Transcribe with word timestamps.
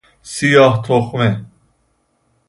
سیاه 0.21 0.81
تخمه 0.81 1.45